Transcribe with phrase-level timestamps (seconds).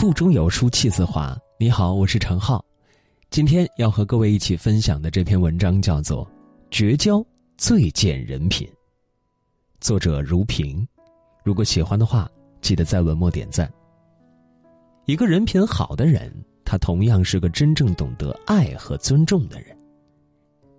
[0.00, 1.38] 腹中有书气自华。
[1.58, 2.64] 你好，我是陈浩，
[3.28, 6.24] 今天要和各位一起分享的这篇文章叫做
[6.70, 7.22] 《绝交
[7.58, 8.66] 最见人品》，
[9.78, 10.88] 作者如萍。
[11.44, 12.26] 如果喜欢的话，
[12.62, 13.70] 记得在文末点赞。
[15.04, 16.32] 一个人品好的人，
[16.64, 19.76] 他同样是个真正懂得爱和尊重的人。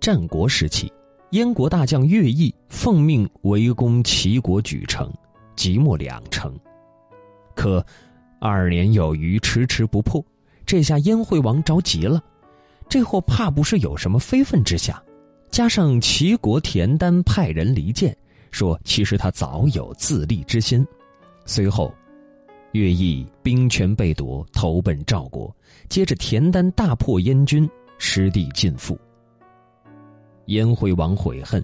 [0.00, 0.92] 战国时期，
[1.30, 5.08] 燕国大将乐毅奉命围攻齐国莒城，
[5.54, 6.58] 即墨两城，
[7.54, 7.86] 可。
[8.44, 10.20] 二年有余，迟迟不破，
[10.66, 12.20] 这下燕惠王着急了。
[12.88, 15.00] 这货怕不是有什么非分之想，
[15.48, 18.12] 加上齐国田丹派人离间，
[18.50, 20.84] 说其实他早有自立之心。
[21.46, 21.94] 随后，
[22.72, 25.54] 乐毅兵权被夺，投奔赵国。
[25.88, 28.98] 接着，田丹大破燕军，失地尽复。
[30.46, 31.62] 燕惠王悔恨，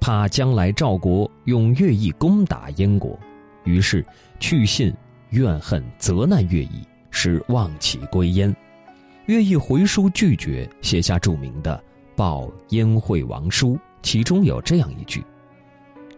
[0.00, 3.18] 怕将来赵国用乐毅攻打燕国，
[3.64, 4.04] 于是
[4.38, 4.94] 去信。
[5.34, 8.54] 怨恨责难乐毅，使望其归燕。
[9.26, 11.76] 乐毅回书拒绝，写下著名的
[12.16, 15.24] 《报燕惠王书》，其中有这样一句：“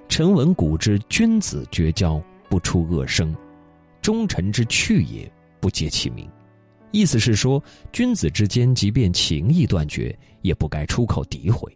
[0.07, 3.35] 臣闻古之君子绝交，不出恶声；
[4.03, 6.29] 忠臣之去也，不揭其名。”
[6.93, 11.71] 意思是说，君子之间即便情谊断绝，也不该出口诋毁；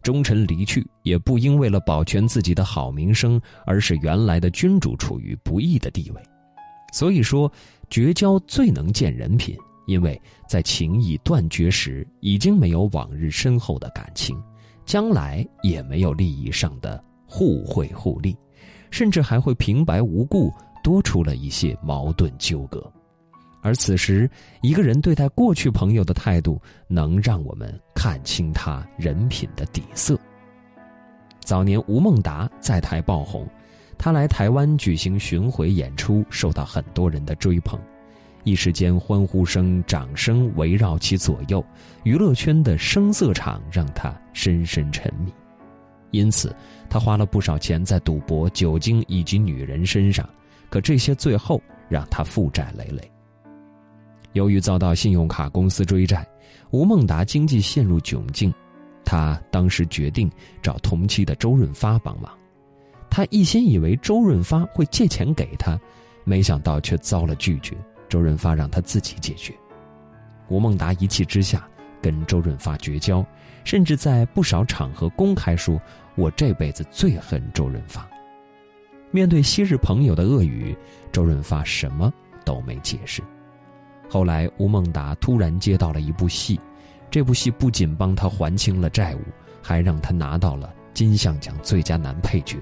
[0.00, 6.22] 忠臣离去，也不应为了保全自己的好名声，而使原来的君主处于不义的地位。
[6.92, 7.50] 所以说，
[7.90, 14.42] 绝交最能见人品，因为在情谊断绝时，已经没有往日深厚的感情，
[14.84, 18.36] 将来也没有利益上的互惠互利，
[18.90, 20.50] 甚至还会平白无故
[20.82, 22.90] 多出了一些矛盾纠葛。
[23.60, 24.30] 而此时，
[24.62, 30.18] 一个人对待过去朋友的态度，能让我们看清他人品的底色。
[31.40, 33.46] 早年吴孟达在台爆红。
[33.98, 37.78] 他来台湾举行巡回演出，受到很多人的追捧，
[38.44, 41.62] 一时间欢呼声、掌声围绕其左右，
[42.04, 45.32] 娱乐圈的声色场让他深深沉迷。
[46.12, 46.54] 因此，
[46.88, 50.26] 他花了不少钱在赌博、酒精以及女人身上，
[50.70, 53.10] 可这些最后让他负债累累。
[54.32, 56.26] 由于遭到信用卡公司追债，
[56.70, 58.54] 吴孟达经济陷入窘境，
[59.04, 60.30] 他当时决定
[60.62, 62.30] 找同期的周润发帮忙。
[63.10, 65.78] 他一心以为周润发会借钱给他，
[66.24, 67.76] 没想到却遭了拒绝。
[68.08, 69.54] 周润发让他自己解决。
[70.48, 71.68] 吴孟达一气之下
[72.00, 73.24] 跟周润发绝交，
[73.64, 75.78] 甚至在不少场合公开说
[76.16, 78.08] ：“我这辈子最恨周润发。”
[79.12, 80.74] 面对昔日朋友的恶语，
[81.12, 82.10] 周润发什么
[82.44, 83.22] 都没解释。
[84.08, 86.58] 后来，吴孟达突然接到了一部戏，
[87.10, 89.20] 这部戏不仅帮他还清了债务，
[89.62, 92.58] 还让他拿到了金像奖最佳男配角。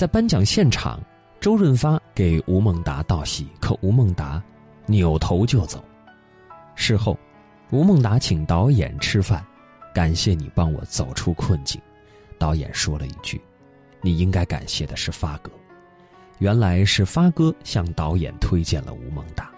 [0.00, 0.98] 在颁奖现场，
[1.42, 4.42] 周润发给吴孟达道喜，可吴孟达
[4.86, 5.84] 扭头就走。
[6.74, 7.18] 事后，
[7.70, 9.44] 吴孟达请导演吃饭，
[9.92, 11.78] 感谢你帮我走出困境。
[12.38, 13.38] 导演说了一句
[14.00, 15.52] ：“你应该感谢的是发哥。”
[16.40, 19.50] 原来是发哥向导演推荐了吴孟达。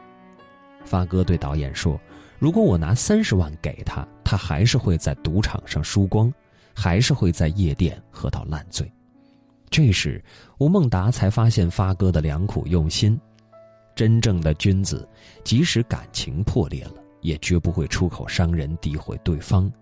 [0.85, 1.97] 发哥对导演说
[2.41, 6.35] ：“如果我拿三十万给他，他还是会在赌场上输光，
[6.75, 8.93] 还是会在夜店喝到烂醉。”
[9.73, 10.23] 这时，
[10.59, 13.19] 吴孟达才发现发哥的良苦用心。
[13.97, 15.09] 真正的君子，
[15.45, 19.73] 即使感情破裂了，也绝不会出口伤人、诋毁对方。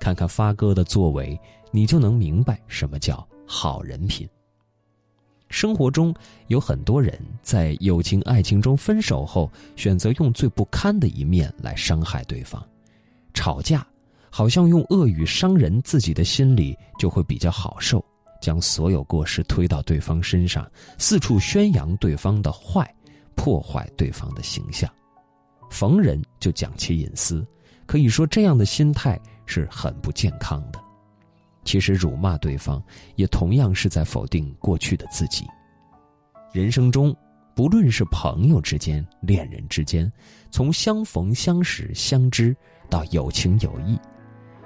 [0.00, 1.38] 看看发哥的作为，
[1.70, 4.26] 你就能明白什么叫好人品。
[5.50, 6.14] 生活中
[6.46, 12.66] 有很多人在友情、爱情中分手后，选择用最不堪的一面来伤害对方。
[13.34, 13.86] 吵架，
[14.30, 18.02] 好像用恶语伤人，自己的心里就会比较好受。
[18.40, 22.88] 将所有过失推到对方身上，四处宣扬对方的坏，
[23.34, 24.90] 破坏对方的形象，
[25.70, 27.46] 逢人就讲其隐私，
[27.86, 30.80] 可以说这样的心态是很不健康的。
[31.64, 32.82] 其实辱骂对方，
[33.16, 35.44] 也同样是在否定过去的自己。
[36.52, 37.14] 人生中，
[37.54, 40.10] 不论是朋友之间、恋人之间，
[40.50, 42.56] 从相逢、相识、相知
[42.88, 43.98] 到有情有义。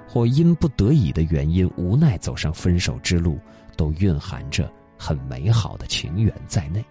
[0.07, 3.39] 或因不得已的原因无奈走上分手之路，
[3.81, 6.85] 都蕴含着很美好的情缘在内。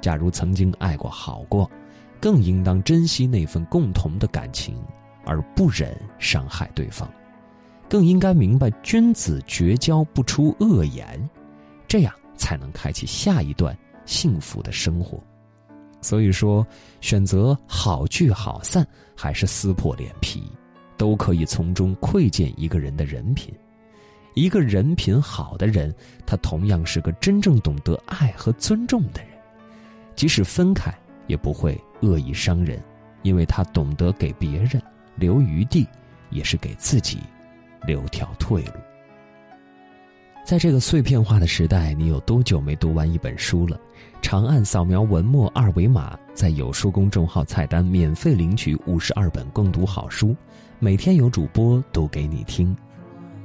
[0.00, 1.68] 假如曾经爱过、好过，
[2.20, 4.80] 更应当珍惜那份共同的感情，
[5.24, 7.10] 而不忍伤害对方。
[7.88, 11.28] 更应该明白，君子绝交不出恶言，
[11.88, 15.20] 这样才能开启下一段幸福的生活。
[16.00, 16.64] 所以说，
[17.00, 18.86] 选择好聚好散，
[19.16, 20.44] 还是撕破脸皮。
[20.96, 23.52] 都可以从中窥见一个人的人品。
[24.38, 25.92] 一个人品好的人，
[26.24, 29.30] 他同样是个真正懂得爱和尊重的人。
[30.14, 30.96] 即使分开，
[31.26, 32.80] 也不会恶意伤人，
[33.22, 34.80] 因为他懂得给别人
[35.16, 35.84] 留余地，
[36.30, 37.18] 也是给自己
[37.84, 38.74] 留条退路。
[40.44, 43.76] 在这个碎片化的时代，你有多久没读完一本书了？
[44.22, 50.34] 长按扫描文末二维码，在有书公众号菜单免费领取五十二本共读好书，
[50.78, 52.76] 每天有主播读给你听。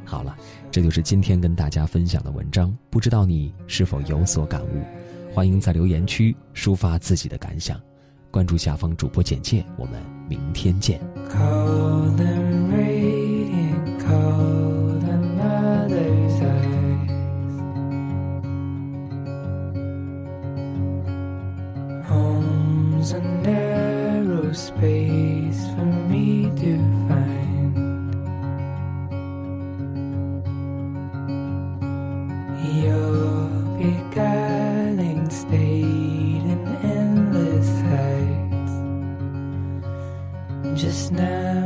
[0.05, 0.35] 好了，
[0.69, 4.83] 这就是今天跟大家分享的文章，不知道你是否有所感悟？
[5.33, 7.79] 欢迎在留言区抒发自己的感想，
[8.29, 10.99] 关注下方主播简介，我们明天见。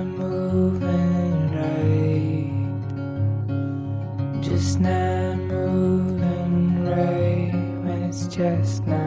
[0.05, 2.51] Moving right,
[4.43, 7.53] just not moving right.
[7.83, 9.06] When it's just not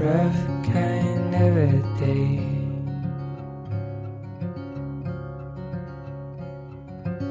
[0.00, 0.42] Rough
[0.72, 2.40] kind of a day.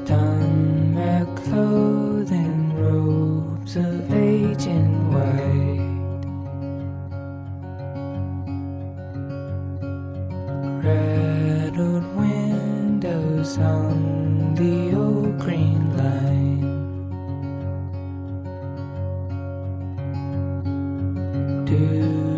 [0.04, 5.80] Done my clothing, robes of aging white.
[10.84, 16.60] Rattled windows on the old green line.
[21.64, 22.29] Do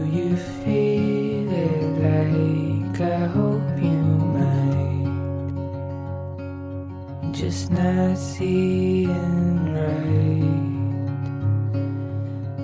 [7.72, 10.32] not seeing right.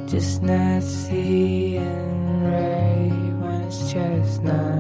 [0.09, 4.78] Just not seeing right when it's just not